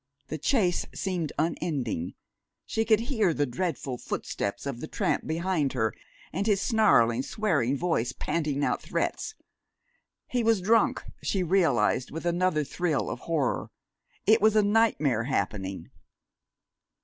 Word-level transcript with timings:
The 0.29 0.39
chase 0.39 0.87
seemed 0.95 1.31
unending. 1.37 2.15
She 2.65 2.85
could 2.85 3.01
hear 3.01 3.35
the 3.35 3.45
dreadful 3.45 3.99
footsteps 3.99 4.65
of 4.65 4.79
the 4.79 4.87
tramp 4.87 5.27
behind 5.27 5.73
her, 5.73 5.93
and 6.33 6.47
his 6.47 6.59
snarling, 6.59 7.21
swearing 7.21 7.77
voice 7.77 8.11
panting 8.11 8.65
out 8.65 8.81
threats. 8.81 9.35
He 10.25 10.41
was 10.43 10.59
drunk, 10.59 11.03
she 11.21 11.43
realized 11.43 12.09
with 12.09 12.25
another 12.25 12.63
thrill 12.63 13.11
of 13.11 13.19
horror. 13.19 13.69
It 14.25 14.41
was 14.41 14.55
a 14.55 14.63
nightmare 14.63 15.25
happening. 15.25 15.91